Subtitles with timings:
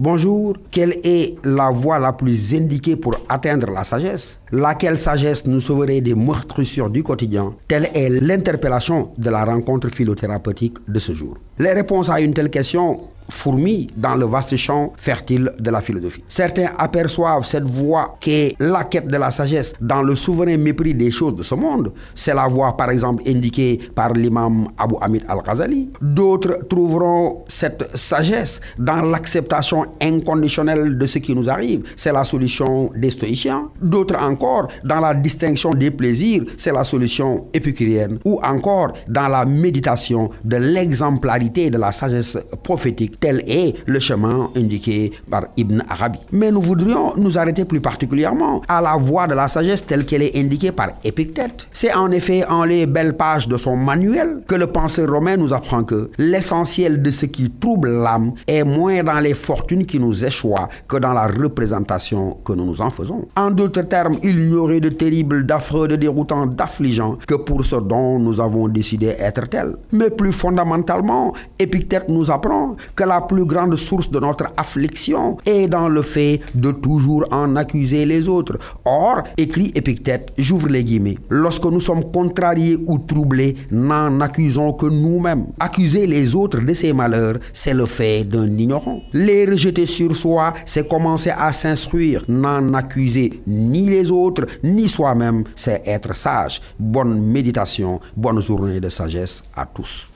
[0.00, 4.38] Bonjour, quelle est la voie la plus indiquée pour atteindre la sagesse?
[4.52, 7.56] Laquelle sagesse nous sauverait des meurtrissures du quotidien?
[7.66, 11.36] Telle est l'interpellation de la rencontre philothérapeutique de ce jour.
[11.58, 13.00] Les réponses à une telle question
[13.30, 16.24] fourmis dans le vaste champ fertile de la philosophie.
[16.28, 21.10] Certains aperçoivent cette voie qu'est la quête de la sagesse dans le souverain mépris des
[21.10, 21.92] choses de ce monde.
[22.14, 25.90] C'est la voie, par exemple, indiquée par l'imam Abu Hamid al-Ghazali.
[26.00, 31.82] D'autres trouveront cette sagesse dans l'acceptation inconditionnelle de ce qui nous arrive.
[31.96, 33.70] C'est la solution des stoïciens.
[33.80, 36.44] D'autres encore dans la distinction des plaisirs.
[36.56, 38.18] C'est la solution épicurienne.
[38.24, 44.50] Ou encore dans la méditation de l'exemplarité de la sagesse prophétique Tel est le chemin
[44.56, 46.18] indiqué par Ibn Arabi.
[46.32, 50.22] Mais nous voudrions nous arrêter plus particulièrement à la voie de la sagesse telle qu'elle
[50.22, 51.66] est indiquée par Épictète.
[51.72, 55.52] C'est en effet en les belles pages de son manuel que le penseur romain nous
[55.52, 60.24] apprend que l'essentiel de ce qui trouble l'âme est moins dans les fortunes qui nous
[60.24, 60.48] échouent
[60.86, 63.26] que dans la représentation que nous nous en faisons.
[63.36, 67.76] En d'autres termes, il n'y aurait de terrible, d'affreux, de déroutant, d'affligeant que pour ce
[67.76, 69.76] dont nous avons décidé être tel.
[69.92, 75.66] Mais plus fondamentalement, Épictète nous apprend que la plus grande source de notre affliction est
[75.66, 78.58] dans le fait de toujours en accuser les autres.
[78.84, 84.86] Or, écrit Épictète, j'ouvre les guillemets, lorsque nous sommes contrariés ou troublés, n'en accusons que
[84.86, 85.46] nous-mêmes.
[85.58, 89.00] Accuser les autres de ces malheurs, c'est le fait d'un ignorant.
[89.12, 92.22] Les rejeter sur soi, c'est commencer à s'instruire.
[92.28, 96.60] N'en accuser ni les autres, ni soi-même, c'est être sage.
[96.78, 100.08] Bonne méditation, bonne journée de sagesse à tous.